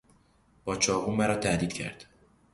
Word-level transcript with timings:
با 0.65 0.75
چاقو 0.77 1.11
مرا 1.15 1.35
تهدید 1.35 1.73
کرد. 1.73 2.05